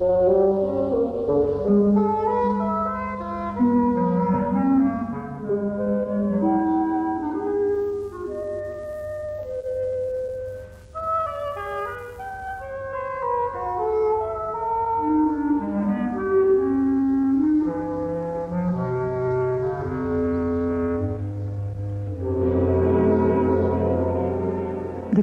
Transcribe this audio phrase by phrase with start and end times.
[0.00, 0.06] De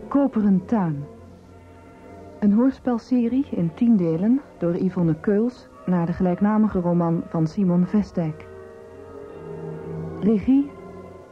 [0.09, 1.16] Koperen Tuin.
[2.57, 8.47] Hoorspelserie in tien delen door Yvonne Keuls naar de gelijknamige roman van Simon Vestijk.
[10.19, 10.71] Regie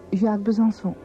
[0.09, 1.04] Jacques Besançon.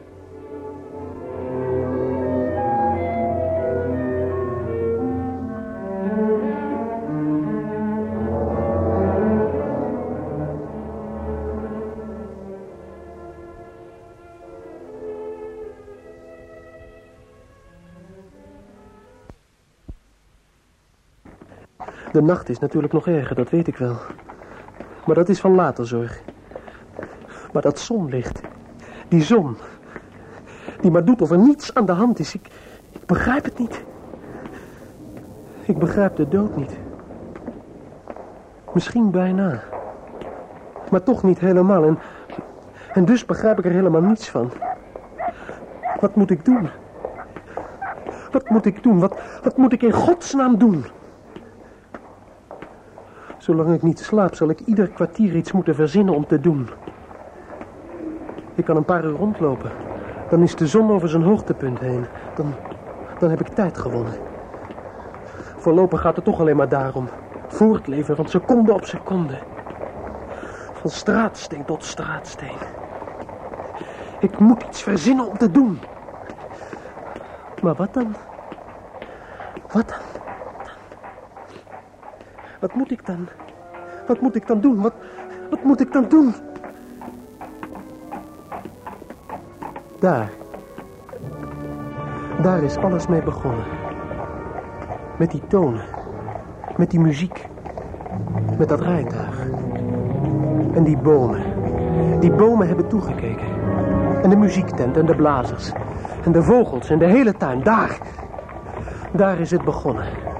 [22.21, 23.95] De nacht is natuurlijk nog erger, dat weet ik wel.
[25.05, 26.21] Maar dat is van later zorg.
[27.53, 28.41] Maar dat zonlicht,
[29.07, 29.57] die zon,
[30.81, 32.47] die maar doet of er niets aan de hand is, ik,
[32.91, 33.83] ik begrijp het niet.
[35.65, 36.77] Ik begrijp de dood niet.
[38.73, 39.63] Misschien bijna.
[40.91, 41.83] Maar toch niet helemaal.
[41.83, 41.99] En,
[42.93, 44.51] en dus begrijp ik er helemaal niets van.
[45.99, 46.69] Wat moet ik doen?
[48.31, 48.99] Wat moet ik doen?
[48.99, 50.85] Wat, wat moet ik in godsnaam doen?
[53.51, 56.69] Zolang ik niet slaap, zal ik ieder kwartier iets moeten verzinnen om te doen.
[58.55, 59.71] Ik kan een paar uur rondlopen.
[60.29, 62.05] Dan is de zon over zijn hoogtepunt heen.
[62.35, 62.53] Dan,
[63.19, 64.13] dan heb ik tijd gewonnen.
[65.57, 67.07] Voorlopig gaat het toch alleen maar daarom.
[67.47, 69.37] Voortleven van seconde op seconde.
[70.73, 72.57] Van straatsteen tot straatsteen.
[74.19, 75.79] Ik moet iets verzinnen om te doen.
[77.61, 78.15] Maar wat dan?
[79.71, 80.00] Wat dan?
[82.61, 83.27] Wat moet ik dan?
[84.07, 84.81] Wat moet ik dan doen?
[84.81, 84.93] Wat,
[85.49, 86.33] wat moet ik dan doen?
[89.99, 90.29] Daar.
[92.41, 93.65] Daar is alles mee begonnen.
[95.17, 95.81] Met die tonen.
[96.77, 97.47] Met die muziek.
[98.57, 99.47] Met dat rijtuig.
[100.73, 101.43] En die bomen.
[102.19, 103.47] Die bomen hebben toegekeken.
[104.23, 105.71] En de muziektent en de blazers.
[106.25, 107.63] En de vogels en de hele tuin.
[107.63, 107.97] Daar.
[109.11, 110.30] Daar is het begonnen.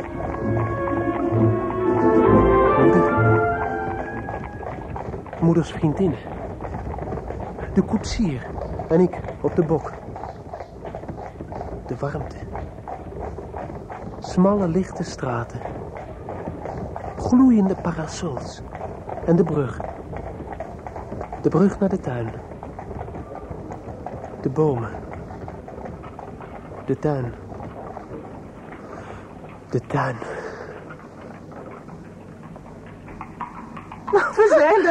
[5.41, 6.16] Moeders vriendin.
[7.74, 8.47] De koetsier.
[8.88, 9.94] En ik op de bok.
[11.85, 12.35] De warmte.
[14.19, 15.59] Smalle lichte straten.
[17.18, 18.62] Gloeiende parasols.
[19.25, 19.79] En de brug.
[21.41, 22.31] De brug naar de tuin.
[24.41, 24.91] De bomen.
[26.85, 27.34] De tuin.
[29.69, 30.41] De tuin.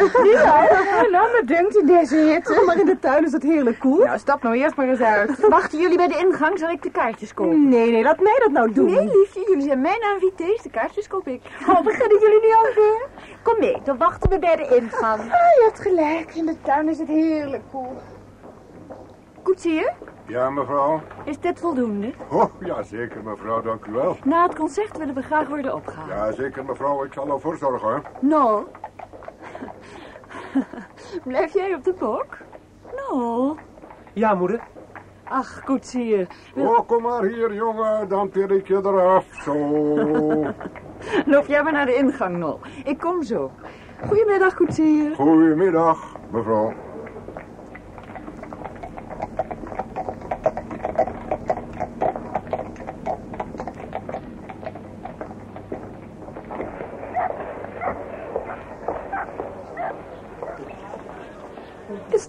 [0.01, 0.27] Er.
[0.31, 0.67] Ja,
[1.11, 2.63] nou, me dunkt in deze hitte.
[2.67, 4.05] Maar in de tuin is het heerlijk koel.
[4.05, 5.39] Nou, stap nou eerst maar eens uit.
[5.49, 7.69] Wachten jullie bij de ingang, zal ik de kaartjes kopen?
[7.69, 8.87] Nee, nee, laat mij dat nou doen.
[8.91, 11.43] Nee, liefje, jullie zijn mijn invitees, de kaartjes koop ik.
[11.69, 13.07] Oh, beginnen jullie nu alweer?
[13.43, 15.21] Kom mee, dan wachten we bij de ingang.
[15.21, 16.35] Ah, je hebt gelijk.
[16.35, 17.97] In de tuin is het heerlijk koel.
[19.43, 19.93] Koetsier,
[20.27, 21.01] Ja, mevrouw.
[21.25, 22.13] is dit voldoende?
[22.29, 24.17] Oh, ja, zeker, mevrouw, dank u wel.
[24.25, 26.09] Na het concert willen we graag worden opgehaald.
[26.09, 27.05] Ja, zeker, mevrouw.
[27.05, 28.03] Ik zal ervoor zorgen, hoor.
[28.21, 28.65] Nou.
[31.25, 32.37] Blijf jij op de bok?
[32.97, 33.57] Nou.
[34.13, 34.61] Ja, moeder.
[35.25, 36.27] Ach, koetsier.
[36.57, 38.09] Oh, kom maar hier, jongen.
[38.09, 39.25] Dan tir ik je eraf.
[39.43, 39.55] Zo.
[41.33, 42.61] Loop jij maar naar de ingang, Nol.
[42.85, 43.51] Ik kom zo.
[44.07, 45.15] Goedemiddag, koetsier.
[45.15, 46.73] Goedemiddag, mevrouw.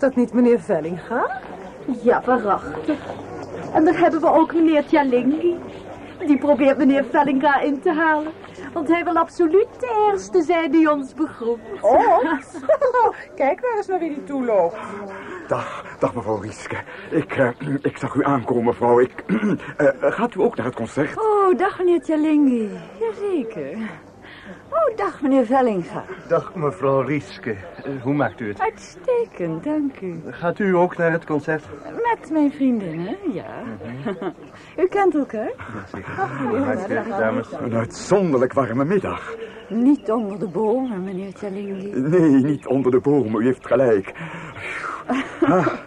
[0.01, 1.41] Dat niet meneer Vellinga?
[2.01, 3.00] Ja, waarachtig.
[3.73, 5.59] En dan hebben we ook meneer Tjalingi.
[6.25, 8.31] Die probeert meneer Vellinga in te halen.
[8.73, 11.59] Want hij wil absoluut de eerste zijn die ons begroet.
[11.81, 12.17] Oh,
[13.35, 14.78] kijk maar eens naar wie die toe loopt.
[15.47, 16.78] Dag, dag mevrouw Rieske.
[17.09, 17.49] Ik, eh,
[17.91, 18.99] ik zag u aankomen, mevrouw.
[18.99, 19.23] Ik,
[19.78, 21.17] eh, gaat u ook naar het concert?
[21.17, 22.70] Oh, dag meneer Tjalingi.
[22.99, 23.78] Jazeker.
[24.70, 26.03] Oh, dag meneer Vellinga.
[26.28, 27.52] Dag mevrouw Rieske.
[27.52, 28.59] Eh, hoe maakt u het?
[28.59, 30.22] Uitstekend, dank u.
[30.26, 31.64] Gaat u ook naar het concert?
[31.84, 33.64] Met mijn vriendinnen, ja.
[34.84, 35.52] u kent elkaar?
[36.03, 37.52] Hartelijk, dames.
[37.52, 39.36] Een uitzonderlijk warme middag.
[39.70, 41.92] Niet onder de bomen, meneer Tjalingi.
[42.00, 44.14] Nee, niet onder de bomen, u heeft gelijk.
[45.41, 45.67] Ah,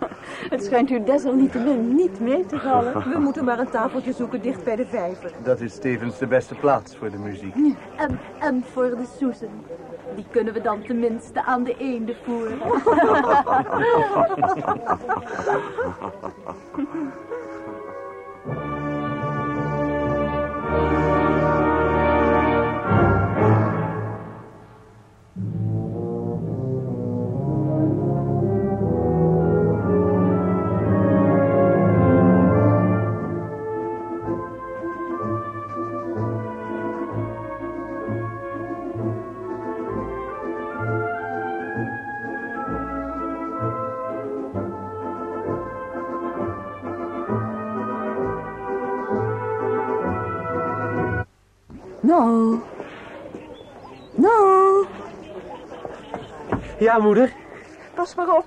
[0.50, 2.92] Het schijnt u desalniettemin niet mee te vallen.
[3.12, 5.32] We moeten maar een tafeltje zoeken dicht bij de vijver.
[5.42, 7.54] Dat is tevens de beste plaats voor de muziek.
[7.96, 9.48] En, en voor de soezen.
[10.14, 12.58] Die kunnen we dan tenminste aan de eende voeren.
[52.14, 52.60] Nou.
[54.14, 54.86] Nou.
[56.78, 57.32] Ja, moeder.
[57.94, 58.46] Pas maar op.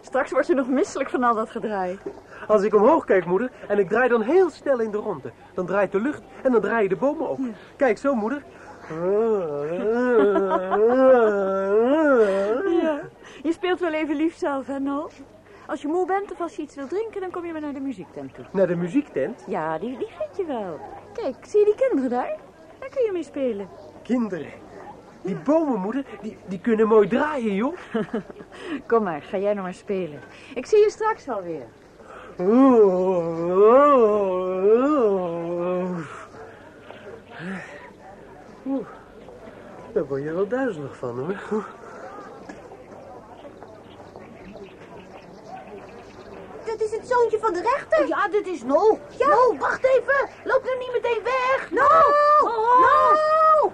[0.00, 1.98] Straks word je nog misselijk van al dat gedraai.
[2.46, 5.32] Als ik omhoog kijk, moeder, en ik draai dan heel snel in de ronde.
[5.54, 7.38] Dan draait de lucht en dan draaien de bomen ook.
[7.76, 8.42] Kijk zo, moeder.
[12.80, 13.00] Ja.
[13.42, 15.08] Je speelt wel even lief zelf, hè, Noel?
[15.66, 17.72] Als je moe bent of als je iets wil drinken, dan kom je maar naar
[17.72, 18.44] de muziektent toe.
[18.52, 19.44] Naar de muziektent.
[19.46, 20.80] Ja, die, die vind je wel.
[21.12, 22.36] Kijk, zie je die kinderen daar?
[22.86, 23.68] Daar kun je mee spelen.
[24.02, 24.52] Kinderen.
[25.22, 27.76] Die bomen, moeder, die, die kunnen mooi draaien, joh.
[28.86, 30.20] Kom maar, ga jij nou maar spelen.
[30.54, 31.66] Ik zie je straks wel weer.
[32.38, 33.66] Oeh,
[39.92, 41.64] Daar word je wel duizelig van, hoor.
[46.64, 48.08] Dat is het zoontje van de rechter.
[48.08, 48.98] Ja, dit is Nol.
[49.18, 49.28] Ja.
[49.28, 50.28] Nol, wacht even.
[50.44, 51.70] Loop nu niet meteen weg.
[51.70, 52.35] Nol.
[52.50, 53.72] Nol.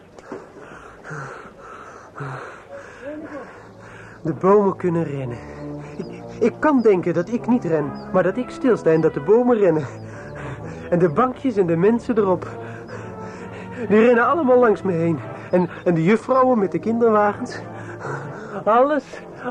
[4.22, 5.38] De bomen kunnen rennen.
[5.96, 6.06] Ik,
[6.38, 9.58] ik kan denken dat ik niet ren, maar dat ik stilsta en dat de bomen
[9.58, 9.86] rennen.
[10.90, 12.46] En de bankjes en de mensen erop.
[13.88, 15.18] Die rennen allemaal langs me heen.
[15.50, 17.60] En, en de juffrouwen met de kinderwagens.
[18.64, 19.04] Alles,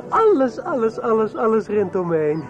[0.10, 2.44] alles, alles, alles, alles rent om me heen.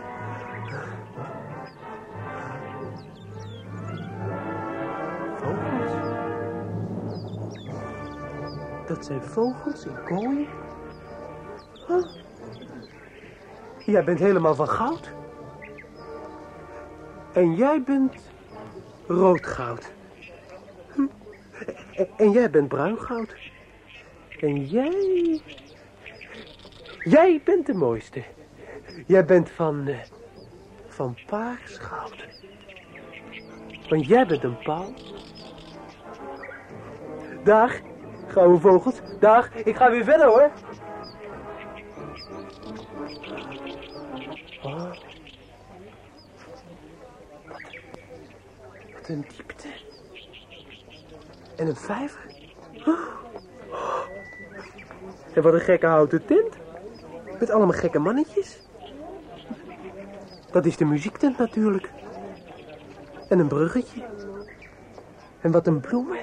[9.01, 10.48] Zijn vogels in?
[11.88, 12.06] Huh?
[13.86, 15.12] Jij bent helemaal van goud.
[17.33, 18.15] En jij bent
[19.07, 19.92] rood goud.
[20.94, 21.06] Hm.
[21.94, 23.36] En, en jij bent bruin goud.
[24.39, 25.42] En jij...
[27.04, 28.24] Jij bent de mooiste.
[29.07, 29.88] Jij bent van...
[29.88, 29.97] eh,
[30.88, 32.27] van paars goud.
[33.89, 34.94] Want jij bent een paal.
[37.44, 37.80] Dag,
[38.31, 39.01] gouden vogels.
[39.19, 40.51] Dag, ik ga weer verder hoor.
[44.63, 44.92] Oh.
[48.94, 49.68] Wat, een diepte.
[51.56, 52.36] En een vijver.
[52.86, 53.00] Oh.
[55.33, 56.56] En wat een gekke houten tent.
[57.39, 58.62] Met allemaal gekke mannetjes.
[60.51, 61.89] Dat is de muziektent natuurlijk.
[63.30, 64.04] En een bruggetje.
[65.42, 66.19] En wat een bloemen.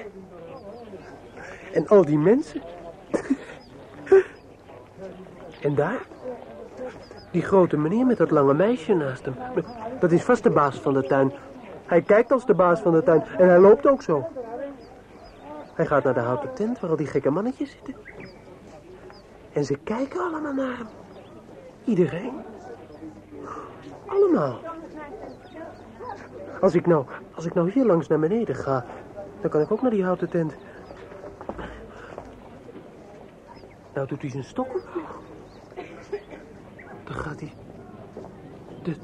[1.73, 2.61] En al die mensen.
[5.61, 6.01] En daar?
[7.31, 9.35] Die grote meneer met dat lange meisje naast hem.
[9.99, 11.33] Dat is vast de baas van de tuin.
[11.85, 13.23] Hij kijkt als de baas van de tuin.
[13.37, 14.27] En hij loopt ook zo.
[15.73, 17.95] Hij gaat naar de houten tent waar al die gekke mannetjes zitten.
[19.53, 20.87] En ze kijken allemaal naar hem.
[21.83, 22.33] Iedereen.
[24.05, 24.59] Allemaal.
[26.61, 28.85] Als ik nou, als ik nou hier langs naar beneden ga,
[29.41, 30.55] dan kan ik ook naar die houten tent.
[33.93, 34.81] Nou doet hij zijn stok.
[37.03, 37.53] Dan gaat hij...
[38.83, 38.97] Er,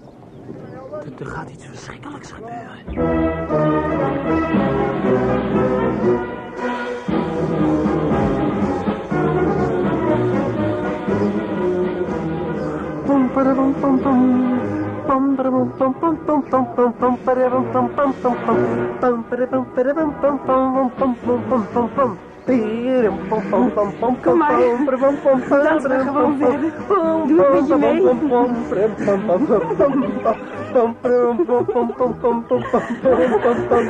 [0.92, 2.84] er, er gaat iets verschrikkelijks gebeuren.
[13.06, 14.46] Pom, padabom, pom, pom.
[22.46, 24.54] Kom maar.
[24.60, 26.38] pom pom gewoon pom
[27.28, 28.02] Doe het met je mee.
[28.02, 28.56] pom pom
[31.02, 32.68] pom pom pom komt er
[33.40, 33.86] pom pom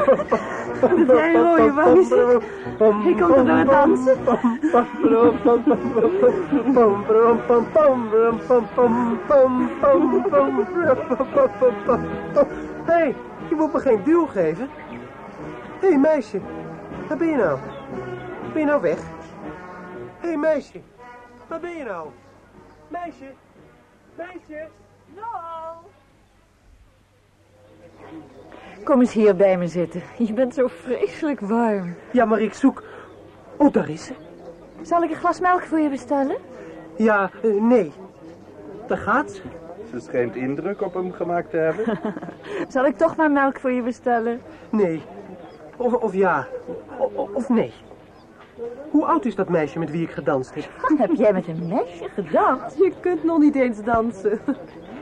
[12.85, 13.15] Hé, hey,
[13.49, 14.69] je moet me geen duw geven.
[15.79, 16.39] Hé hey, meisje,
[17.07, 17.57] waar ben je nou?
[18.55, 18.99] Ben je nou weg?
[20.19, 20.79] Hé, hey, meisje.
[21.47, 22.07] Waar ben je nou?
[22.87, 23.31] Meisje.
[24.15, 24.67] Meisje.
[25.15, 25.91] Noel,
[28.83, 30.01] Kom eens hier bij me zitten.
[30.17, 31.95] Je bent zo vreselijk warm.
[32.11, 32.83] Ja, maar ik zoek...
[33.57, 34.13] Oh, daar is ze.
[34.81, 36.35] Zal ik een glas melk voor je bestellen?
[36.97, 37.91] Ja, eh, nee.
[38.87, 39.41] Daar gaat ze.
[39.91, 41.99] Ze schijnt indruk op hem gemaakt te hebben.
[42.73, 44.41] Zal ik toch maar melk voor je bestellen?
[44.69, 45.01] Nee.
[45.77, 46.47] Of, of ja.
[46.97, 47.73] O- of nee.
[48.91, 50.65] Hoe oud is dat meisje met wie ik gedanst heb?
[50.97, 52.77] Heb jij met een meisje gedanst?
[52.77, 54.39] Je kunt nog niet eens dansen.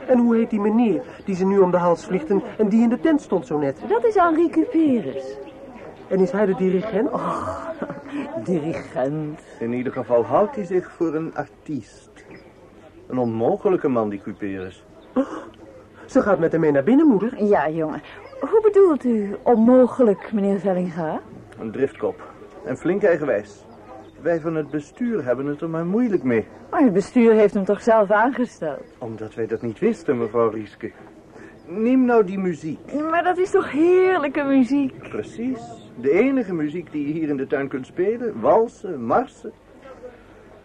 [0.06, 2.82] En hoe heet die meneer die ze nu om de hals vliegt en, en die
[2.82, 3.78] in de tent stond zo net?
[3.88, 5.36] Dat is Henri Cuperus.
[6.08, 7.10] En is hij de dirigent?
[8.44, 9.40] Dirigent.
[9.58, 12.24] In ieder geval houdt hij zich voor een artiest.
[13.06, 14.84] Een onmogelijke man, die Cuperus.
[16.06, 17.44] Ze gaat met hem mee naar binnen, moeder.
[17.44, 18.02] Ja, jongen.
[18.40, 21.20] Hoe bedoelt u onmogelijk, meneer Vellinga?
[21.58, 22.33] Een driftkop.
[22.64, 23.64] En flink eigenwijs.
[24.20, 26.46] Wij van het bestuur hebben het er maar moeilijk mee.
[26.70, 28.94] Maar het bestuur heeft hem toch zelf aangesteld?
[28.98, 30.92] Omdat wij dat niet wisten, mevrouw Rieske.
[31.66, 32.92] Neem nou die muziek.
[33.10, 34.98] Maar dat is toch heerlijke muziek?
[35.08, 35.60] Precies.
[36.00, 38.40] De enige muziek die je hier in de tuin kunt spelen.
[38.40, 39.52] Walsen, marsen.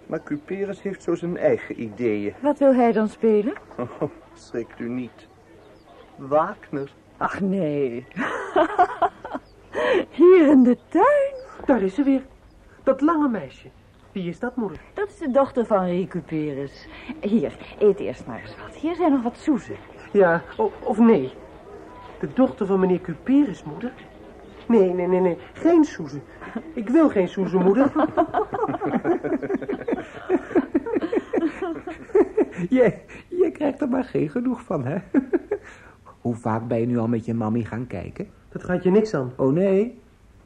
[0.06, 2.34] Maar Cuperus heeft zo zijn eigen ideeën.
[2.42, 3.54] Wat wil hij dan spelen?
[3.78, 5.28] Oh, schrikt u niet.
[6.16, 6.92] Wagner.
[7.18, 8.06] Ach, nee.
[10.10, 11.39] Hier in de tuin?
[11.70, 12.22] Daar is ze weer.
[12.84, 13.68] Dat lange meisje.
[14.12, 14.80] Wie is dat, moeder?
[14.94, 16.88] Dat is de dochter van Recuperus.
[17.22, 18.76] Hier, eet eerst maar eens wat.
[18.76, 19.76] Hier zijn nog wat soezen.
[20.12, 20.44] Ja,
[20.84, 21.32] of nee.
[22.20, 23.92] De dochter van meneer Cuperus, moeder?
[24.68, 25.38] Nee, nee, nee, nee.
[25.54, 26.20] Geen Soeze.
[26.74, 27.92] Ik wil geen Soeze, moeder.
[32.70, 34.98] Jij, jij krijgt er maar geen genoeg van, hè?
[36.22, 38.28] Hoe vaak ben je nu al met je mammy gaan kijken?
[38.50, 39.34] Dat gaat je niks aan.
[39.36, 40.00] Oh nee,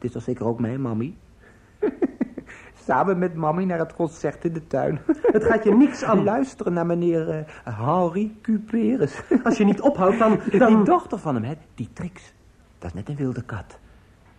[0.04, 1.16] het is toch zeker ook mijn mammy?
[2.86, 5.00] Samen met mammy naar het concert in de tuin.
[5.36, 6.24] Het gaat je niks aan.
[6.24, 9.22] Luisteren naar meneer eh, Henri Cuperus.
[9.44, 10.40] Als je niet ophoudt, dan...
[10.50, 10.84] Die dan...
[10.84, 12.32] dochter van hem, hè, die Trix.
[12.78, 13.78] Dat is net een wilde kat.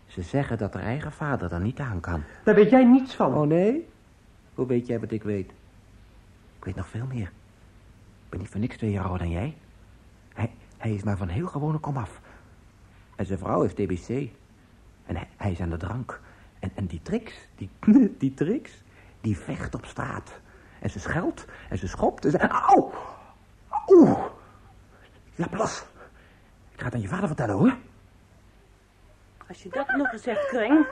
[0.05, 2.24] Ze zeggen dat haar eigen vader er niet aan kan.
[2.43, 3.34] Daar weet jij niets van.
[3.34, 3.88] Oh nee?
[4.53, 5.51] Hoe weet jij wat ik weet?
[6.57, 7.31] Ik weet nog veel meer.
[8.25, 9.57] Ik ben niet voor niks twee jaar ouder dan jij.
[10.34, 12.22] Hij, hij is maar van heel gewone komaf.
[13.15, 14.29] En zijn vrouw heeft TBC.
[15.05, 16.21] En hij, is aan de drank.
[16.59, 17.69] En, en die Trix, die,
[18.17, 18.71] die Trix,
[19.21, 20.39] die vecht op straat.
[20.79, 22.38] En ze scheldt en ze schopt en ze...
[22.38, 22.91] Auw!
[23.88, 24.25] Oeh!
[25.35, 25.88] Laat.
[26.71, 27.77] Ik ga het aan je vader vertellen, hoor.
[29.47, 30.88] Als je dat nog eens zegt, Kreng,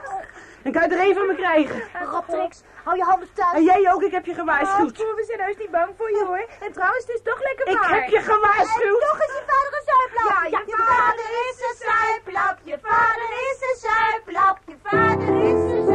[0.64, 1.82] dan kan je er één van me krijgen.
[2.12, 3.56] Rottrix, hou je handen thuis.
[3.58, 4.96] En jij ook, ik heb je gewaarschuwd.
[4.96, 6.44] we zijn heus niet bang voor je, hoor.
[6.66, 9.00] En trouwens, het is toch lekker Ik heb je gewaarschuwd.
[9.08, 10.28] Toch is je vader een zuiplap.
[10.32, 12.56] Ja, ja, je vader is een zuiplap.
[12.62, 14.58] Je vader is een zuiplap.
[14.66, 15.93] Je vader is een zuiplap.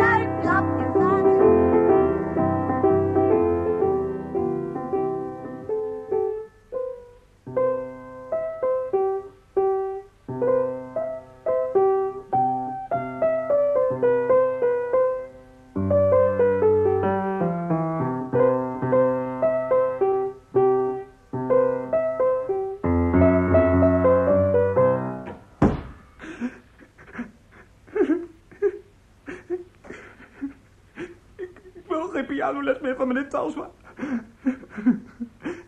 [32.50, 33.70] Pianoles meer van meneer Talsma.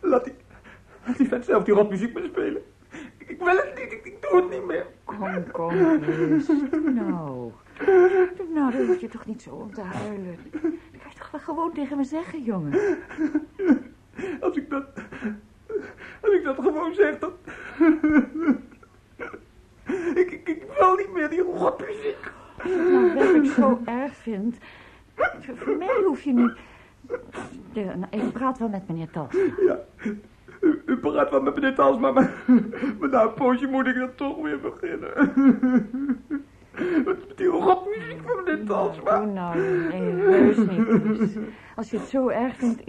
[0.02, 0.34] Laat die,
[1.06, 2.62] laat die vent zelf die rotmuziek maar spelen.
[3.18, 4.86] Ik, wil het niet, ik, doe het niet meer.
[5.04, 6.52] Kom, kom, rust.
[6.84, 7.52] Nou.
[8.54, 10.38] Nou, dan hoef je toch niet zo om te huilen.
[10.52, 12.98] Dat kan je toch wel gewoon tegen me zeggen, jongen.
[14.42, 14.86] Als ik dat,
[16.22, 17.32] als ik dat gewoon zeg, dan...
[20.16, 22.32] Ik, ik, ik wil niet meer die rotmuziek.
[22.64, 24.58] Nou, wat ik zo erg vind...
[25.16, 26.58] Voor, voor mij hoef je niet...
[27.74, 29.34] Ja, nou, ik praat wel met meneer Tals.
[29.68, 29.80] Ja,
[30.62, 32.44] u, u praat wel met meneer Talsma, maar,
[33.00, 35.12] maar na een poosje moet ik dan toch weer beginnen.
[37.06, 39.22] Met die rotmuziek van meneer Talsma.
[39.22, 41.04] Oh, nou, nee, heus niet.
[41.04, 41.30] Dus
[41.76, 42.84] als je het zo erg vindt...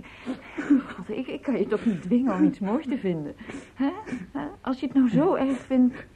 [0.94, 3.34] God, ik, ik kan je toch niet dwingen om iets moois te vinden.
[3.74, 3.90] Hè?
[4.60, 6.06] Als je het nou zo erg vindt...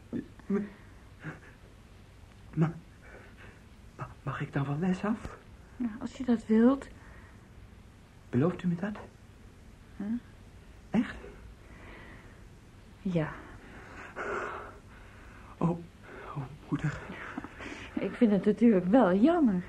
[2.55, 2.75] Ma-
[4.23, 5.39] Mag ik dan van les af?
[5.77, 6.89] nou, als je dat wilt...
[8.31, 8.99] Belooft u me dat?
[10.91, 11.15] Echt?
[13.03, 13.29] Ja,
[15.59, 15.69] Oh,
[16.37, 16.99] oh, moeder.
[17.95, 19.63] ik vind het natuurlijk wel jammer.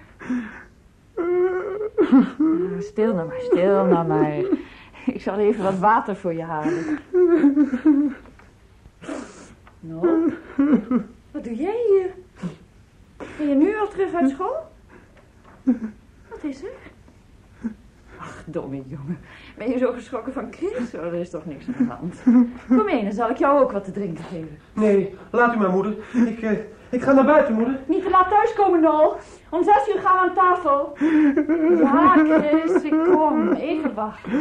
[1.15, 4.33] Nou, Stil nou maar, stil nou maar.
[5.05, 6.99] Ik zal even wat water voor je halen.
[9.79, 10.33] Nou,
[11.31, 12.09] wat doe jij hier?
[13.37, 14.71] Ben je nu al terug uit school?
[16.29, 16.69] Wat is er?
[18.49, 19.19] Domme jongen.
[19.57, 20.93] Ben je zo geschrokken van Chris?
[20.95, 22.23] Oh, er is toch niks aan de hand.
[22.77, 24.57] Kom mee, dan zal ik jou ook wat te drinken geven.
[24.73, 25.95] Nee, laat u maar, moeder.
[26.13, 26.51] Ik, eh,
[26.89, 27.79] ik ga naar buiten, moeder.
[27.87, 29.15] Niet te laat thuiskomen, Nol.
[29.49, 30.97] Om zes uur gaan we aan tafel.
[31.79, 33.51] Ja, Chris, ik kom.
[33.51, 34.31] Even wachten.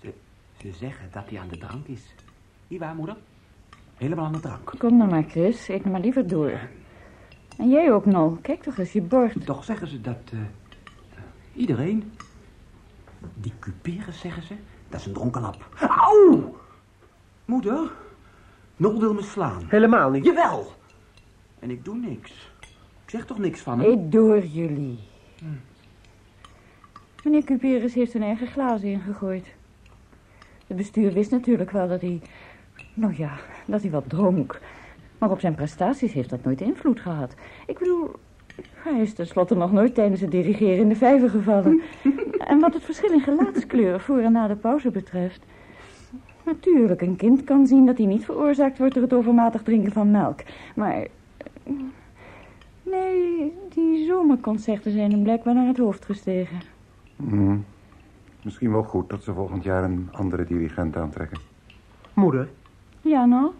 [0.00, 0.12] Ze,
[0.60, 2.14] ze zeggen dat hij aan de drank is.
[2.68, 3.16] Niet waar, moeder?
[3.96, 4.72] Helemaal aan de drank.
[4.78, 5.68] Kom dan maar, Chris.
[5.68, 6.60] Eet nou maar liever door.
[7.58, 8.38] En jij ook, Nol.
[8.42, 9.46] Kijk toch eens je bord.
[9.46, 10.16] Toch zeggen ze dat...
[10.32, 10.38] eh,
[11.54, 12.12] iedereen...
[13.34, 14.54] Die Cuperus, zeggen ze,
[14.88, 15.68] dat is een dronkenlap.
[15.78, 16.56] Auw!
[17.44, 17.90] Moeder,
[18.76, 19.62] Nol wil me slaan.
[19.68, 20.24] Helemaal niet.
[20.24, 20.72] Jawel!
[21.58, 22.52] En ik doe niks.
[23.04, 23.90] Ik zeg toch niks van hem?
[23.90, 24.98] Eet door, jullie.
[27.24, 29.46] Meneer Cuperus heeft zijn eigen glazen ingegooid.
[30.66, 32.20] Het bestuur wist natuurlijk wel dat hij...
[32.94, 34.60] Nou ja, dat hij wat dronk.
[35.22, 37.34] Maar op zijn prestaties heeft dat nooit invloed gehad.
[37.66, 38.10] Ik bedoel,
[38.74, 41.80] hij is tenslotte nog nooit tijdens het dirigeren in de vijver gevallen.
[42.52, 45.44] en wat het verschil in gelaatskleur voor en na de pauze betreft...
[46.44, 50.10] Natuurlijk, een kind kan zien dat hij niet veroorzaakt wordt door het overmatig drinken van
[50.10, 50.40] melk.
[50.74, 51.06] Maar...
[52.82, 56.60] Nee, die zomerconcerten zijn hem blijkbaar naar het hoofd gestegen.
[57.16, 57.56] Mhm.
[58.42, 61.38] Misschien wel goed dat ze volgend jaar een andere dirigent aantrekken.
[62.14, 62.48] Moeder,
[63.00, 63.50] Ja, nou?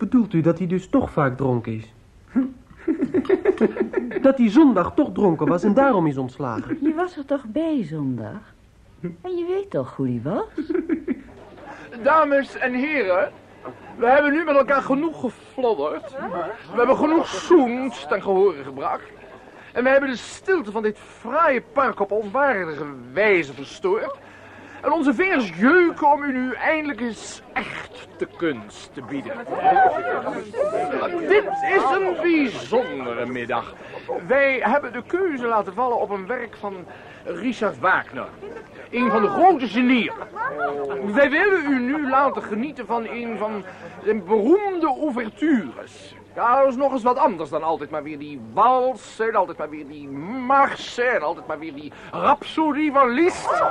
[0.00, 1.92] Bedoelt u dat hij dus toch vaak dronken is?
[4.22, 6.78] dat hij zondag toch dronken was en daarom is ontslagen?
[6.80, 8.54] Je was er toch bij zondag?
[9.00, 10.72] En je weet toch hoe die was?
[12.02, 13.32] Dames en heren,
[13.96, 16.10] we hebben nu met elkaar genoeg geflodderd.
[16.72, 19.10] We hebben genoeg zoens ten gehore gebracht.
[19.72, 24.18] En we hebben de stilte van dit fraaie park op onwaardige wijze verstoord.
[24.82, 29.32] En onze vingers jeuken om u nu eindelijk eens echt de kunst te bieden.
[31.28, 31.44] Dit
[31.74, 33.74] is een bijzondere middag.
[34.26, 36.86] Wij hebben de keuze laten vallen op een werk van
[37.24, 38.28] Richard Wagner.
[38.90, 40.12] Een van de grote genieën.
[41.12, 43.64] Wij willen u nu laten genieten van een van
[44.04, 46.14] zijn beroemde ouvertures.
[46.34, 49.70] Ja, dat is nog eens wat anders dan altijd maar weer die walsen, altijd maar
[49.70, 53.62] weer die marsen en altijd maar weer die rhapsodie van Liszt.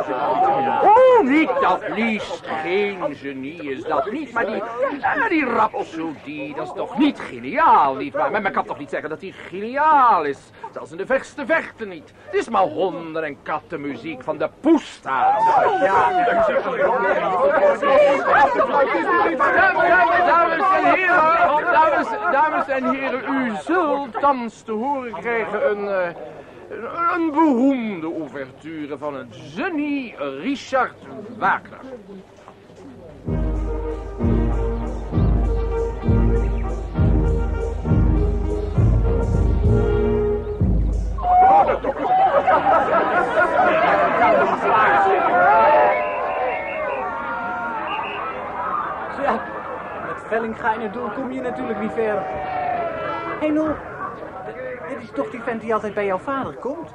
[0.84, 4.64] Oh, niet dat Liszt geen genie is, dat niet, maar die,
[5.30, 8.32] die rhapsodie, dat is toch niet geniaal, niet waar?
[8.32, 10.40] Maar men kan toch niet zeggen dat die geniaal is,
[10.74, 12.14] zelfs in de verste vechten niet.
[12.26, 15.38] Het is maar honden- en kattenmuziek van de poesta.
[20.26, 26.16] Dames en heren, dames, dames en heren, u zult thans te horen krijgen een, eh,
[27.14, 30.98] een, beroemde ouverture van het genie Richard
[31.38, 31.80] Wagner.
[50.30, 52.14] Vellinga in het doel kom je natuurlijk niet ver.
[52.14, 52.20] Hé
[53.40, 53.76] hey Nol,
[54.88, 56.94] dit is toch die vent die altijd bij jouw vader komt?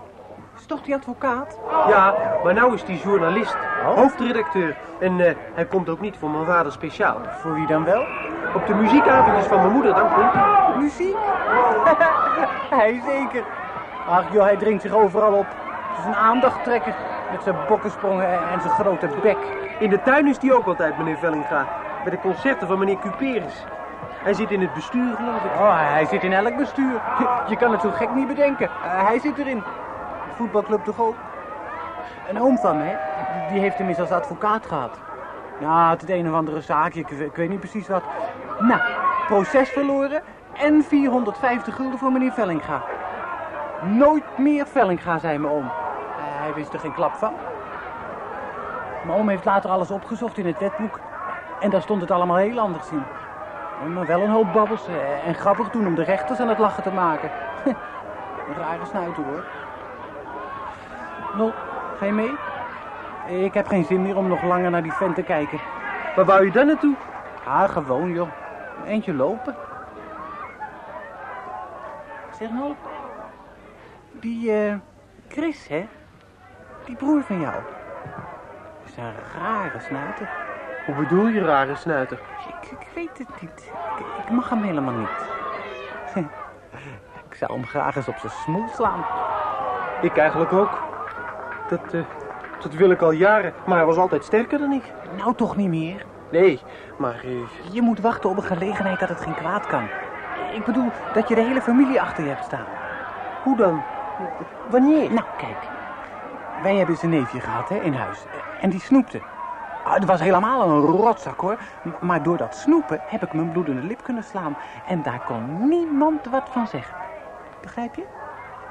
[0.57, 1.59] Is toch die advocaat?
[1.88, 4.77] Ja, maar nou is hij journalist, hoofdredacteur.
[5.01, 7.16] En eh, hij komt ook niet voor mijn vader speciaal.
[7.40, 8.05] Voor wie dan wel?
[8.55, 10.77] Op de muziekavondjes van mijn moeder, dan komt hij.
[10.79, 11.16] Muziek?
[12.79, 13.44] hij zeker.
[14.09, 15.47] Ach joh, hij dringt zich overal op.
[15.88, 16.94] Het is een aandachttrekker.
[17.31, 19.38] Met zijn bokkensprongen en zijn grote bek.
[19.79, 21.66] In de tuin is hij ook altijd, meneer Vellinga.
[22.05, 23.64] Bij de concerten van meneer Cuperus.
[24.23, 25.51] Hij zit in het bestuur, geloof ik.
[25.51, 27.01] Oh, hij zit in elk bestuur.
[27.51, 28.67] Je kan het zo gek niet bedenken.
[28.67, 29.62] Eh, hij zit erin.
[30.35, 31.14] Voetbalclub toch ook?
[32.29, 32.99] Een oom van mij,
[33.51, 34.99] die heeft hem eens als advocaat gehad.
[35.61, 38.03] Ja, het een of andere zaakje, ik weet niet precies wat.
[38.59, 38.81] Nou,
[39.27, 42.83] proces verloren en 450 gulden voor meneer Vellinga.
[43.83, 45.67] Nooit meer Vellinga, zei mijn oom.
[45.67, 45.71] Eh,
[46.17, 47.33] hij wist er geen klap van.
[49.05, 51.01] Mijn oom heeft later alles opgezocht in het wetboek.
[51.64, 53.03] En daar stond het allemaal heel anders in.
[53.92, 56.83] Maar wel een hoop babbels eh, en grappig doen om de rechters aan het lachen
[56.83, 57.31] te maken.
[58.48, 59.44] een rare snuiter hoor.
[61.37, 61.53] Nol,
[61.98, 62.33] ga je mee?
[63.44, 65.61] Ik heb geen zin meer om nog langer naar die vent te kijken.
[66.16, 66.94] Waar wou je dan naartoe?
[67.44, 68.29] Ah, gewoon joh.
[68.87, 69.55] Eentje lopen.
[72.38, 72.77] Zeg Nol.
[74.11, 74.74] Die eh
[75.29, 75.88] Chris, hè?
[76.85, 77.55] Die broer van jou.
[78.85, 80.44] Is een rare snuiter.
[80.87, 82.18] Hoe bedoel je, rare snuiter?
[82.62, 83.73] Ik, ik weet het niet.
[83.99, 85.29] Ik, ik mag hem helemaal niet.
[87.31, 89.05] ik zou hem graag eens op zijn smoel slaan.
[90.01, 90.83] Ik eigenlijk ook.
[91.68, 92.01] Dat, eh,
[92.61, 93.53] dat wil ik al jaren.
[93.66, 94.92] Maar hij was altijd sterker dan ik.
[95.16, 96.05] Nou toch niet meer.
[96.31, 96.61] Nee,
[96.99, 97.20] maar...
[97.25, 99.88] eh, Je moet wachten op een gelegenheid dat het geen kwaad kan.
[100.53, 102.64] Ik bedoel dat je de hele familie achter je hebt staan.
[103.42, 103.83] Hoe dan?
[104.70, 105.12] Wanneer?
[105.12, 105.57] Nou, kijk.
[106.62, 108.25] Wij hebben zijn neefje gehad, hè, in huis.
[108.61, 109.20] En die snoepte.
[109.85, 111.59] Ah, Het was helemaal een rotzak, hoor.
[112.01, 114.57] Maar door dat snoepen heb ik mijn bloedende lip kunnen slaan.
[114.87, 116.97] En daar kon niemand wat van zeggen.
[117.61, 118.05] Begrijp je?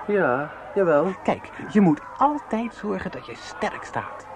[0.07, 1.07] Ja, jawel.
[1.23, 4.27] Kijk, je moet altijd zorgen dat je sterk staat.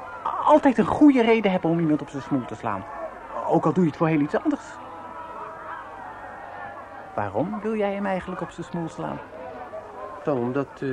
[0.46, 2.84] Altijd een goede reden hebben om iemand op zijn smoel te slaan.
[3.48, 4.66] Ook al doe je het voor heel iets anders.
[7.14, 9.20] Waarom wil jij hem eigenlijk op zijn smoel slaan?
[10.24, 10.90] Dan omdat, eh,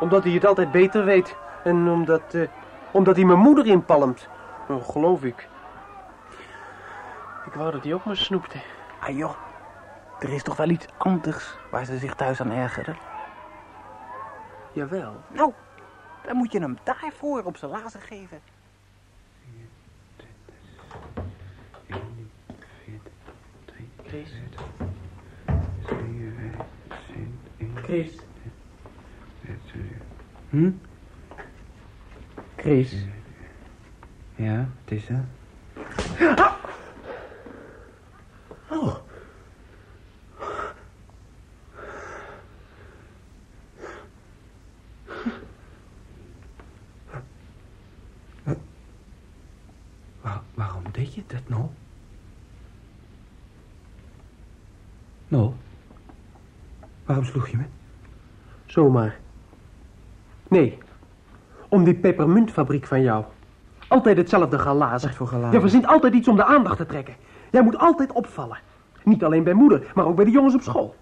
[0.00, 1.36] omdat hij het altijd beter weet.
[1.64, 2.48] En omdat, eh,
[2.90, 4.28] omdat hij mijn moeder inpalmt.
[4.70, 5.48] Oh, geloof ik.
[7.46, 8.60] Ik wou dat hij ook maar snoepte.
[9.00, 9.36] Ah joh,
[10.18, 12.96] er is toch wel iets anders waar ze zich thuis aan ergeren?
[14.72, 15.16] Jawel.
[15.28, 15.52] Nou,
[16.22, 18.40] dan moet je hem daarvoor op zijn lazen geven.
[24.06, 24.32] Chris.
[27.74, 28.16] Chris.
[30.50, 30.70] Hm?
[32.56, 32.94] Chris.
[34.40, 35.24] Ja, het is er.
[38.70, 38.96] Oh.
[50.20, 51.66] Waar- waarom deed je dat nou?
[55.28, 55.52] Nou?
[57.04, 57.64] Waarom sloeg je me?
[58.66, 59.18] Zomaar.
[60.48, 60.78] Nee.
[61.68, 63.24] Om die pepermuntfabriek van jou.
[63.90, 65.12] Altijd hetzelfde galazen.
[65.18, 65.52] Wat voor?
[65.52, 67.14] Je verzint altijd iets om de aandacht te trekken.
[67.50, 68.58] Jij moet altijd opvallen.
[69.04, 70.94] Niet alleen bij moeder, maar ook bij de jongens op school.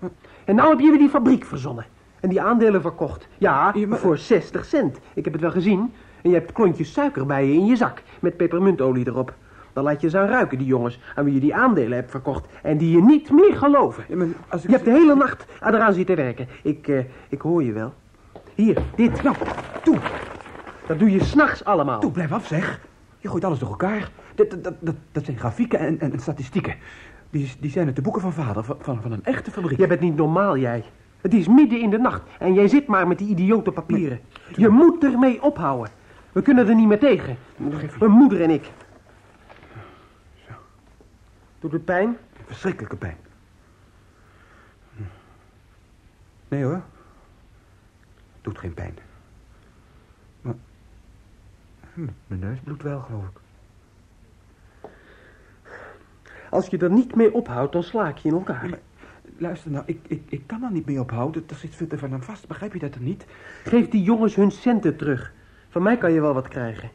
[0.44, 1.84] En nou heb je weer die fabriek verzonnen.
[2.20, 3.28] En die aandelen verkocht.
[3.38, 4.98] Ja, voor 60 cent.
[5.14, 5.92] Ik heb het wel gezien.
[6.22, 8.02] En je hebt klontjes suiker bij je in je zak.
[8.20, 9.34] Met pepermuntolie erop.
[9.72, 12.46] Dan laat je ze aan ruiken, die jongens, aan wie je die aandelen hebt verkocht.
[12.62, 14.04] En die je niet meer geloven.
[14.08, 16.48] Je hebt de hele nacht eraan zitten werken.
[16.62, 16.98] Ik, eh,
[17.28, 17.94] ik hoor je wel.
[18.54, 19.22] Hier, dit.
[19.22, 19.36] Nou,
[19.82, 19.98] toe.
[20.88, 22.00] Dat doe je s'nachts allemaal.
[22.00, 22.80] Toe, blijf af, zeg.
[23.18, 24.10] Je gooit alles door elkaar.
[24.34, 26.74] Dat, dat, dat, dat, zijn grafieken en, en, en statistieken.
[27.30, 29.78] Die, die zijn uit de boeken van vader, van, van, een echte fabriek.
[29.78, 30.84] Jij bent niet normaal, jij.
[31.20, 34.20] Het is midden in de nacht en jij zit maar met die idiote papieren.
[34.56, 35.92] Je moet ermee ophouden.
[36.32, 37.36] We kunnen er niet meer tegen.
[37.98, 38.70] Mijn moeder en ik.
[41.58, 42.16] Doet het pijn?
[42.46, 43.16] Verschrikkelijke pijn.
[46.48, 46.82] Nee hoor.
[48.40, 49.07] Doet geen pijn.
[51.98, 53.40] Hm, Mijn neus bloedt wel, geloof ik.
[56.50, 58.78] Als je er niet mee ophoudt, dan sla ik je in elkaar.
[59.36, 61.44] Luister nou, ik, ik, ik kan er niet mee ophouden.
[61.48, 62.48] Er zit veel te veel aan vast.
[62.48, 63.26] Begrijp je dat er niet?
[63.64, 65.32] Geef die jongens hun centen terug.
[65.68, 66.90] Van mij kan je wel wat krijgen.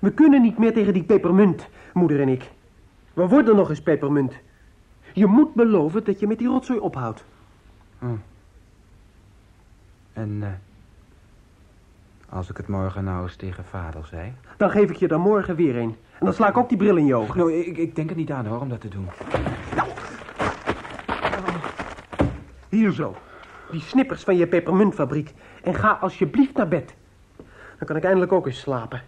[0.00, 2.50] We kunnen niet meer tegen die pepermunt, moeder en ik.
[3.12, 4.32] We worden nog eens pepermunt.
[5.12, 7.24] Je moet beloven dat je met die rotzooi ophoudt.
[7.98, 8.06] Hm.
[10.12, 10.48] En eh,
[12.28, 14.34] als ik het morgen nou eens tegen vader zei?
[14.56, 15.96] Dan geef ik je er morgen weer een.
[16.18, 17.38] En dan sla ik ook die bril in je ogen.
[17.38, 19.08] Nou, ik, ik denk er niet aan hoor, om dat te doen.
[22.68, 23.16] Hier zo.
[23.70, 25.34] Die snippers van je pepermuntfabriek.
[25.62, 26.94] En ga alsjeblieft naar bed.
[27.78, 29.02] Dan kan ik eindelijk ook eens slapen.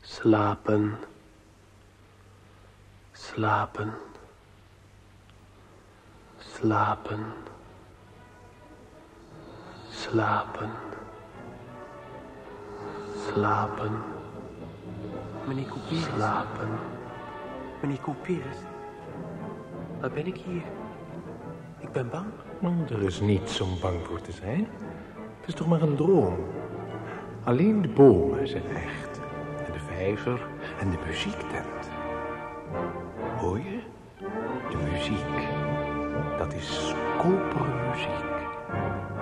[0.00, 0.98] Slapen.
[3.12, 3.92] Slapen.
[6.38, 7.24] Slapen.
[10.10, 10.70] Slapen.
[13.32, 13.90] Slapen.
[15.46, 16.02] Meneer Couperus.
[16.02, 16.68] Slapen.
[17.80, 18.56] Meneer Couperus.
[20.00, 20.62] Waar ben ik hier?
[21.78, 22.26] Ik ben bang.
[22.58, 24.68] Nou, er is niets om bang voor te zijn.
[25.40, 26.36] Het is toch maar een droom.
[27.44, 29.20] Alleen de bomen zijn echt.
[29.66, 30.46] En de vijver
[30.80, 31.90] en de muziektent.
[33.38, 33.80] Hoor je?
[34.70, 35.48] De muziek.
[36.38, 38.19] Dat is kopermuziek.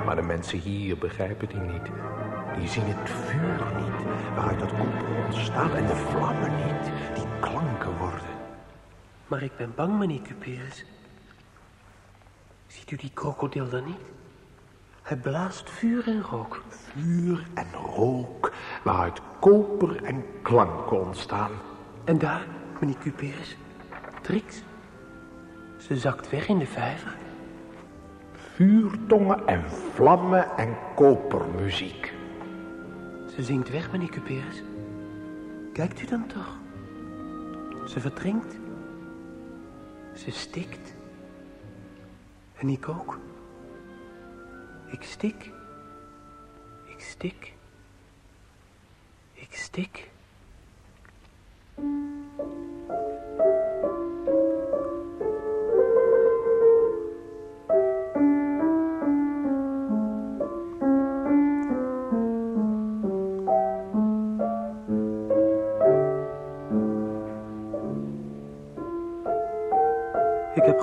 [0.08, 1.90] Maar de mensen hier begrijpen die niet.
[2.58, 5.74] Die zien het vuur niet, waaruit dat koper ontstaat.
[5.74, 8.28] En de vlammen niet, die klanken worden.
[9.26, 10.84] Maar ik ben bang, meneer Cuperus.
[12.66, 14.00] Ziet u die krokodil dan niet?
[15.02, 16.62] Hij blaast vuur en rook.
[16.68, 18.52] Vuur en rook,
[18.84, 21.52] waaruit koper en klanken ontstaan.
[22.04, 22.46] En daar,
[22.80, 23.56] meneer Cuperus,
[24.22, 24.62] Trix.
[25.78, 27.16] Ze zakt weg in de vijver.
[28.58, 32.14] Vuurtongen en vlammen en kopermuziek.
[33.34, 34.62] Ze zingt weg, meneer Cuperus.
[35.72, 36.58] Kijkt u dan toch?
[37.86, 38.58] Ze verdrinkt.
[40.14, 40.94] Ze stikt.
[42.56, 43.18] En ik ook.
[44.86, 45.50] Ik stik.
[46.84, 47.54] Ik stik.
[49.32, 50.10] Ik stik.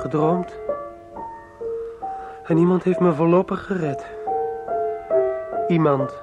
[0.05, 0.59] Gedroomd.
[2.43, 4.05] En iemand heeft me voorlopig gered.
[5.67, 6.21] Iemand,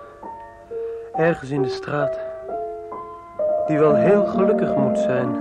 [1.12, 2.18] ergens in de straat,
[3.66, 5.36] die wel heel gelukkig moet zijn,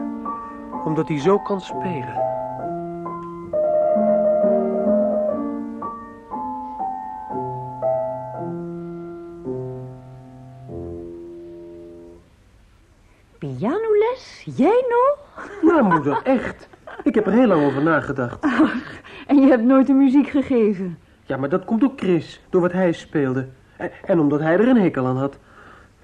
[0.83, 2.29] omdat hij zo kan spelen.
[13.37, 14.43] Pianoles?
[14.55, 15.49] Jij nog?
[15.61, 16.70] Ja, moeder, echt.
[17.11, 18.45] Ik heb er heel lang over nagedacht.
[19.27, 20.97] En je hebt nooit de muziek gegeven?
[21.25, 23.47] Ja, maar dat komt door Chris, door wat hij speelde.
[23.77, 25.37] En, en omdat hij er een hekel aan had.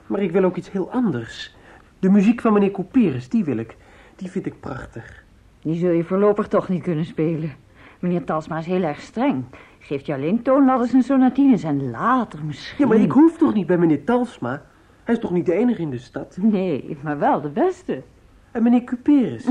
[0.07, 1.55] Maar ik wil ook iets heel anders.
[1.99, 3.75] De muziek van meneer Couperus, die wil ik.
[4.15, 5.23] Die vind ik prachtig.
[5.61, 7.51] Die zul je voorlopig toch niet kunnen spelen.
[7.99, 9.43] Meneer Talsma is heel erg streng.
[9.79, 12.87] Geeft je alleen toonladders en sonatines en later misschien.
[12.87, 14.61] Ja, maar ik hoef toch niet bij meneer Talsma?
[15.03, 16.37] Hij is toch niet de enige in de stad?
[16.41, 18.03] Nee, maar wel de beste.
[18.51, 19.49] En meneer Couperus?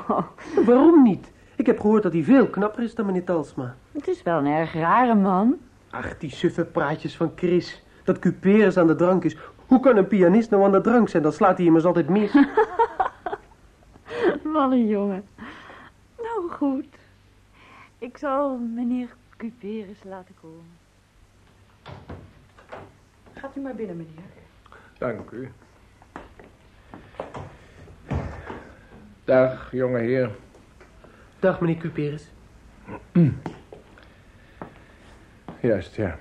[0.66, 1.32] Waarom niet?
[1.56, 3.76] Ik heb gehoord dat hij veel knapper is dan meneer Talsma.
[3.92, 5.56] Het is wel een erg rare man.
[5.90, 7.82] Ach, die suffe praatjes van Chris.
[8.04, 9.36] Dat Couperus aan de drank is.
[9.66, 11.22] Hoe kan een pianist nou aan de drank zijn?
[11.22, 12.32] Dan slaat hij immers altijd mis.
[14.42, 15.24] Wat een jongen.
[16.16, 16.86] Nou goed.
[17.98, 20.82] Ik zal meneer Cuperus laten komen.
[23.34, 24.24] Gaat u maar binnen, meneer.
[24.98, 25.50] Dank u.
[29.34, 30.30] Dag, jonge heer.
[31.40, 32.30] Dag, meneer Couperus.
[35.60, 36.16] Juist, ja.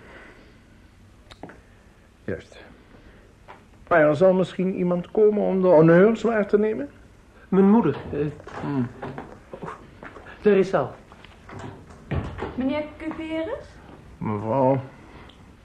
[2.23, 2.63] Juist.
[3.87, 6.89] Maar er zal misschien iemand komen om de honneurs waar te nemen?
[7.49, 7.97] Mijn moeder.
[10.41, 10.91] Daar is al.
[12.55, 13.67] Meneer Cuperus?
[14.17, 14.81] Mevrouw,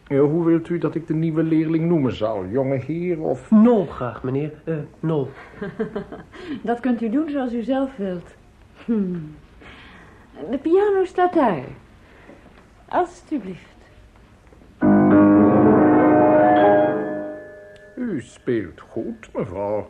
[0.09, 2.47] ja, hoe wilt u dat ik de nieuwe leerling noemen zal?
[2.47, 3.51] Jonge heer of...
[3.51, 4.53] Nol graag, meneer.
[4.64, 5.29] Eh, Nol.
[6.62, 8.35] Dat kunt u doen zoals u zelf wilt.
[8.85, 9.14] Hm.
[10.51, 11.62] De piano staat daar.
[12.88, 13.77] Alsjeblieft.
[17.97, 19.88] U speelt goed, mevrouw.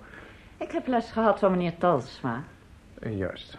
[0.59, 2.45] Ik heb les gehad van meneer Talsma.
[3.01, 3.59] Eh, Juist.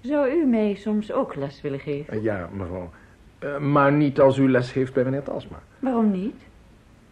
[0.00, 2.12] Zou u mij soms ook les willen geven?
[2.14, 2.90] Eh, Ja, mevrouw.
[3.46, 5.62] Eh, maar niet als u les heeft bij meneer Talsma.
[5.78, 6.34] Waarom niet?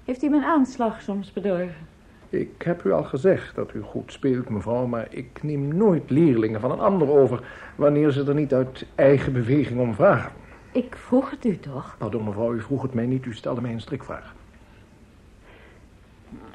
[0.05, 1.87] Heeft u mijn aanslag soms bedorven?
[2.29, 6.61] Ik heb u al gezegd dat u goed speelt, mevrouw, maar ik neem nooit leerlingen
[6.61, 7.41] van een ander over
[7.77, 10.33] wanneer ze er niet uit eigen beweging om vragen.
[10.73, 11.95] Ik vroeg het u toch?
[11.99, 14.35] Pardon, mevrouw, u vroeg het mij niet, u stelde mij een strikvraag.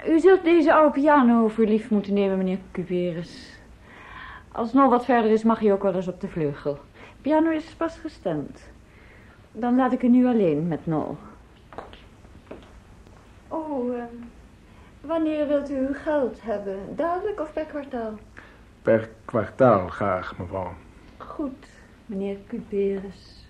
[0.07, 3.59] U zult deze oude piano voor lief moeten nemen, meneer Cuperus.
[4.51, 6.79] Als nog wat verder is, mag hij ook wel eens op de vleugel.
[7.21, 8.61] Piano is pas gestemd.
[9.51, 11.17] Dan laat ik u nu alleen met Nol.
[13.47, 14.05] Oh, ehm,
[15.01, 16.77] wanneer wilt u uw geld hebben?
[16.95, 18.13] Dadelijk of per kwartaal?
[18.81, 20.73] Per kwartaal graag, mevrouw.
[21.17, 21.67] Goed,
[22.05, 23.47] meneer Cuperus.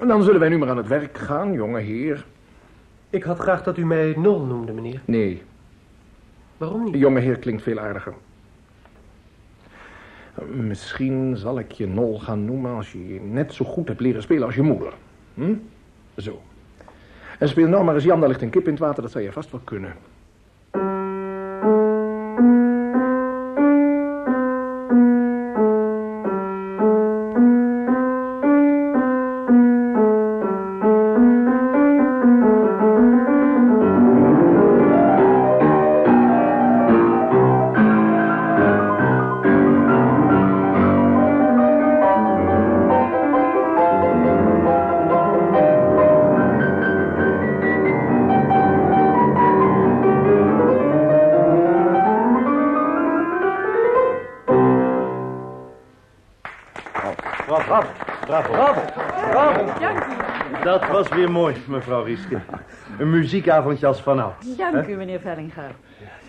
[0.00, 2.26] En dan zullen wij nu maar aan het werk gaan, jonge heer.
[3.10, 5.00] Ik had graag dat u mij Nol noemde, meneer.
[5.04, 5.42] Nee,
[6.56, 6.94] Waarom niet?
[6.94, 8.14] jonge heer klinkt veel aardiger.
[10.46, 14.46] Misschien zal ik je Nol gaan noemen als je net zo goed hebt leren spelen
[14.46, 14.92] als je moeder.
[15.34, 15.54] Hm?
[16.16, 16.42] Zo.
[17.38, 19.24] En speel nou maar eens Jan, daar ligt een kip in het water, dat zou
[19.24, 19.94] je vast wel kunnen.
[61.18, 62.40] Weer mooi, mevrouw Rieske.
[62.98, 64.56] Een muziekavondje als vanouds.
[64.56, 64.92] Dank hè?
[64.92, 65.66] u, meneer Vellinga.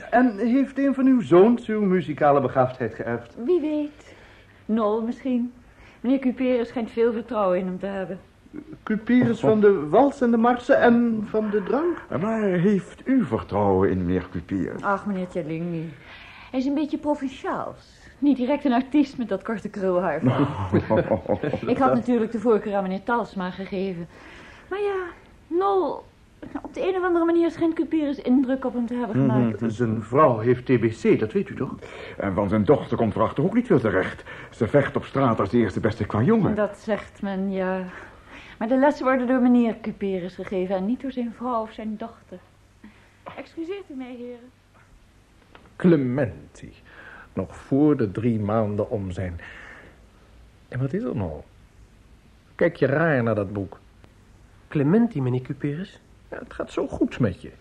[0.09, 3.35] En heeft een van uw zoons uw muzikale begaafdheid geërfd?
[3.45, 4.15] Wie weet.
[4.65, 5.53] Nol misschien.
[6.01, 8.19] Meneer Cuperus schijnt veel vertrouwen in hem te hebben.
[8.83, 12.21] Cuperus van de wals en de marsen en van de drank?
[12.21, 14.75] Maar heeft u vertrouwen in meneer Cupier?
[14.81, 15.93] Ach, meneer Tjallingi.
[16.51, 17.97] Hij is een beetje provinciaals.
[18.19, 20.21] Niet direct een artiest met dat korte krulhaar.
[21.65, 24.07] Ik had natuurlijk de voorkeur aan meneer Talsma gegeven.
[24.69, 25.05] Maar ja,
[25.47, 26.07] Nol...
[26.61, 29.61] Op de een of andere manier schijnt Cuperus indruk op hem te hebben gemaakt.
[29.61, 31.75] Mhm, Zijn vrouw heeft TBC, dat weet u toch?
[32.17, 34.23] En van zijn dochter komt erachter ook niet veel terecht.
[34.49, 36.55] Ze vecht op straat als de eerste beste qua jongen.
[36.55, 37.83] Dat zegt men, ja.
[38.57, 40.75] Maar de lessen worden door meneer Cuperus gegeven...
[40.75, 42.37] en niet door zijn vrouw of zijn dochter.
[43.37, 44.49] Excuseert u mij, heren.
[45.75, 46.73] Clementi.
[47.33, 49.39] Nog voor de drie maanden om zijn.
[50.67, 51.31] En wat is er nou?
[52.55, 53.79] Kijk je raar naar dat boek.
[54.69, 55.99] Clementi, meneer Cuperus?
[56.31, 57.51] Ja, het gaat zo goed met je.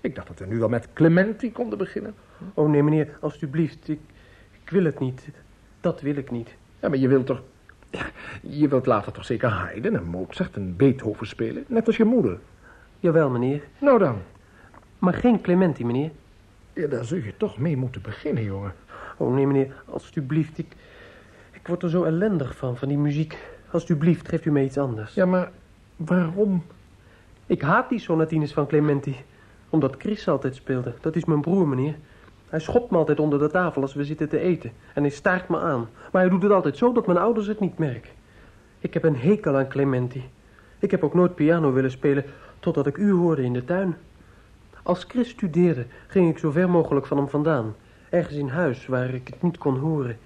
[0.00, 2.14] Ik dacht dat we nu al met Clementi konden beginnen.
[2.54, 3.88] Oh nee, meneer, alstublieft.
[3.88, 4.00] Ik,
[4.62, 5.28] ik wil het niet.
[5.80, 6.54] Dat wil ik niet.
[6.80, 7.42] Ja, maar je wilt toch...
[7.90, 8.06] Ja,
[8.40, 11.64] je wilt later toch zeker Haydn en Mozart en Beethoven spelen?
[11.66, 12.38] Net als je moeder.
[13.00, 13.62] Jawel, meneer.
[13.78, 14.18] Nou dan.
[14.98, 16.10] Maar geen Clementi, meneer.
[16.72, 18.72] Ja, daar zul je toch mee moeten beginnen, jongen.
[19.16, 20.58] Oh nee, meneer, alstublieft.
[20.58, 20.72] Ik,
[21.52, 23.38] ik word er zo ellendig van, van die muziek.
[23.70, 25.14] Alstublieft, geeft u mij iets anders.
[25.14, 25.50] Ja, maar
[25.96, 26.62] waarom?
[27.46, 29.16] Ik haat die sonatines van Clementi.
[29.68, 30.94] Omdat Chris altijd speelde.
[31.00, 31.96] Dat is mijn broer, meneer.
[32.48, 34.72] Hij schopt me altijd onder de tafel als we zitten te eten.
[34.94, 35.88] En hij staart me aan.
[36.12, 38.10] Maar hij doet het altijd zo dat mijn ouders het niet merken.
[38.78, 40.24] Ik heb een hekel aan Clementi.
[40.78, 42.24] Ik heb ook nooit piano willen spelen
[42.58, 43.96] totdat ik u hoorde in de tuin.
[44.82, 47.74] Als Chris studeerde, ging ik zo ver mogelijk van hem vandaan.
[48.10, 50.18] Ergens in huis waar ik het niet kon horen.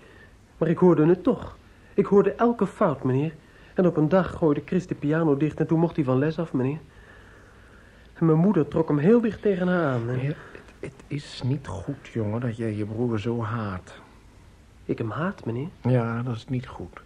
[0.58, 1.56] Maar ik hoorde het toch.
[1.94, 3.32] Ik hoorde elke fout, meneer.
[3.80, 6.38] En op een dag gooide Chris de piano dicht en toen mocht hij van les
[6.38, 6.78] af, meneer.
[8.14, 10.06] En mijn moeder trok hem heel dicht tegen haar aan.
[10.06, 10.36] Ja, het,
[10.80, 13.94] het is niet goed, jongen, dat jij je broer zo haat.
[14.84, 15.68] Ik hem haat, meneer.
[15.82, 17.00] Ja, dat is niet goed.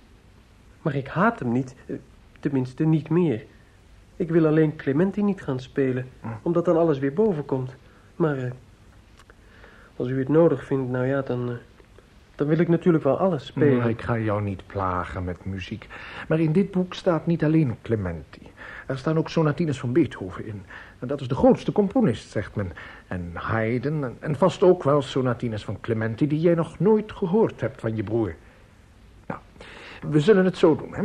[0.83, 1.75] Maar ik haat hem niet.
[1.87, 1.97] eh,
[2.41, 3.45] Tenminste, niet meer.
[4.17, 6.09] Ik wil alleen Clementi niet gaan spelen,
[6.43, 7.75] omdat dan alles weer boven komt.
[8.17, 8.51] Maar eh,
[9.97, 11.55] als u het nodig vindt, nou ja, dan, eh,
[12.35, 13.79] dan wil ik natuurlijk wel alles spelen.
[13.79, 15.89] Nee, ik ga jou niet plagen met muziek.
[16.29, 18.53] Maar in dit boek staat niet alleen Clementi.
[18.87, 20.63] Er staan ook sonatines van Beethoven in.
[20.99, 22.73] En dat is de grootste componist, zegt men.
[23.07, 26.27] En Haydn en, en vast ook wel sonatines van Clementi...
[26.27, 28.35] die jij nog nooit gehoord hebt van je broer.
[29.27, 29.41] Nou,
[30.09, 31.05] we zullen het zo doen, hè.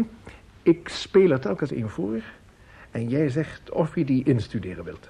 [0.63, 2.21] Ik speel er telkens een voor...
[2.91, 5.09] en jij zegt of je die instuderen wilt.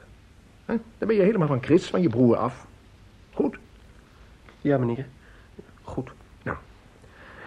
[0.65, 0.75] Hè?
[0.97, 2.67] Dan ben je helemaal van Chris, van je broer af.
[3.34, 3.58] Goed?
[4.62, 5.05] Ja, meneer.
[5.89, 6.12] Goed.
[6.43, 6.58] Nou,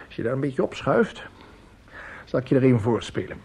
[0.05, 1.23] als je daar een beetje op schuift...
[2.25, 3.37] zal ik je er een voorspelen.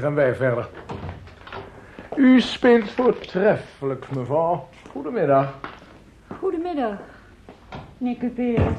[0.00, 0.68] Gaan wij verder.
[2.16, 4.68] U speelt voortreffelijk, mevrouw.
[4.90, 5.58] Goedemiddag.
[6.38, 6.98] Goedemiddag,
[7.98, 8.78] meneer Cuperus.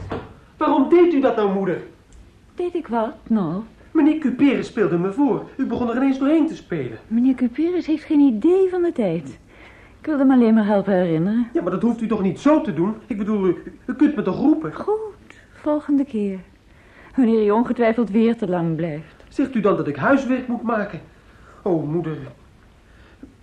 [0.57, 1.81] Waarom deed u dat nou, moeder?
[2.55, 3.61] Deed ik wat, nou?
[3.91, 5.49] Meneer Cuperus speelde me voor.
[5.57, 6.97] U begon er ineens doorheen te spelen.
[7.07, 9.39] Meneer Cuperus heeft geen idee van de tijd.
[9.99, 11.47] Ik wilde hem alleen maar helpen herinneren.
[11.53, 12.95] Ja, maar dat hoeft u toch niet zo te doen?
[13.07, 14.73] Ik bedoel, u, u kunt me toch roepen?
[14.73, 16.39] Goed, volgende keer.
[17.15, 19.23] Wanneer hij ongetwijfeld weer te lang blijft.
[19.27, 21.01] Zegt u dan dat ik huiswerk moet maken?
[21.63, 22.17] Oh, moeder.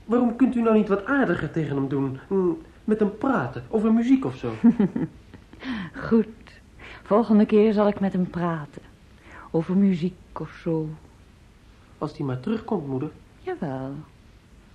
[0.04, 2.18] Waarom kunt u nou niet wat aardiger tegen hem doen?
[2.28, 2.48] Hm,
[2.84, 4.52] Met hem praten, over muziek of zo.
[6.08, 6.26] Goed.
[7.02, 8.82] Volgende keer zal ik met hem praten.
[9.50, 10.88] Over muziek of zo.
[11.98, 13.10] Als hij maar terugkomt, moeder.
[13.38, 13.94] Jawel.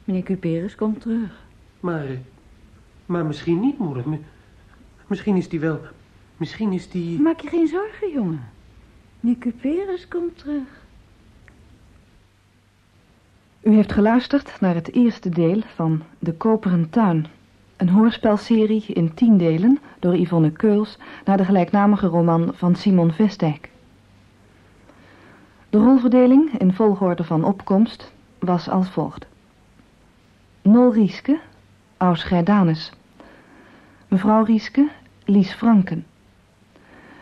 [0.03, 1.41] Meneer Cuperus komt terug.
[1.79, 2.17] Maar, eh,
[3.05, 4.09] maar misschien niet, moeder.
[4.09, 4.23] Mi-
[5.07, 5.79] Misschien is die wel...
[6.37, 7.19] Misschien is die...
[7.21, 8.43] Maak je geen zorgen, jongen.
[9.19, 10.82] Meneer Cuperus komt terug.
[13.63, 17.25] U heeft geluisterd naar het eerste deel van De Koperen Tuin.
[17.77, 23.69] Een hoorspelserie in tien delen door Yvonne Keuls naar de gelijknamige roman van Simon Vestdijk.
[25.69, 29.25] De rolverdeling in volgorde van opkomst was als volgt.
[30.61, 31.39] Nol Rieske,
[31.97, 32.91] Aus Gerdanus.
[34.07, 34.89] Mevrouw Rieske,
[35.25, 36.05] Lies Franken.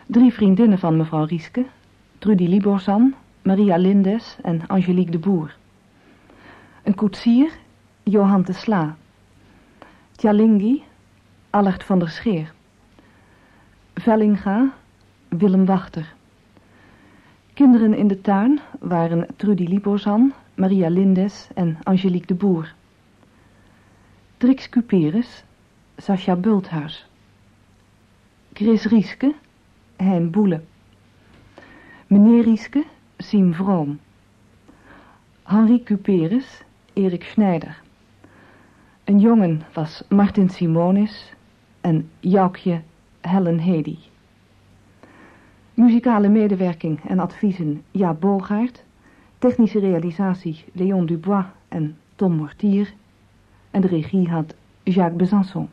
[0.06, 1.66] Drie vriendinnen van mevrouw Rieske,
[2.18, 5.60] Trudy Liborzan, Maria Lindes en Angelique de Boer.
[6.82, 7.52] Een koetsier,
[8.02, 8.96] Johan de Sla.
[10.16, 10.82] Tjalingi,
[11.50, 12.52] Allert van der Scheer.
[13.94, 14.72] Vellinga,
[15.28, 16.12] Willem Wachter.
[17.54, 22.74] Kinderen in de tuin waren Trudy Liborzan, Maria Lindes en Angelique de Boer.
[24.36, 25.44] Trix Cuperus,
[25.96, 27.06] Sascha Bulthuis.
[28.52, 29.34] Chris Rieske,
[29.96, 30.62] Hein Boele.
[32.06, 32.84] Meneer Rieske,
[33.18, 33.98] Siem Vroom.
[35.42, 36.62] Henri Cuperus,
[36.94, 37.80] Erik Schneider.
[39.04, 41.34] Een jongen was Martin Simonis
[41.80, 42.80] en Joukje
[43.20, 43.96] Helen Hedy.
[45.74, 48.84] Muzikale medewerking en adviezen Jaap Bogaert.
[49.38, 52.94] Technische realisatie Leon Dubois en Tom Mortier.
[53.70, 55.68] En de regie had Jacques Besançon.